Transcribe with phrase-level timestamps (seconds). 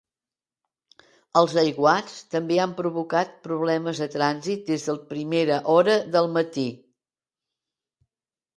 [1.41, 6.67] Els aiguats també han provocat problemes de trànsit des de primera hora del matí.